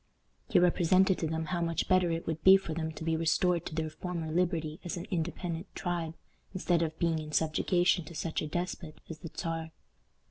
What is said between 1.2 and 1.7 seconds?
them how